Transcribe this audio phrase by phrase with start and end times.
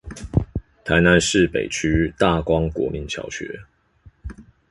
[0.83, 3.59] 臺南市北區大光國民小學